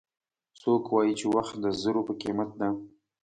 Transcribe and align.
څوک 0.61 0.83
وایي 0.91 1.13
چې 1.19 1.25
وخت 1.35 1.55
د 1.59 1.65
زرو 1.81 2.01
په 2.07 2.13
قیمت 2.21 2.49
ده 2.59 2.69